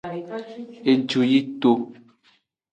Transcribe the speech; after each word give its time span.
Edu 0.93 1.19
yito. 1.31 1.71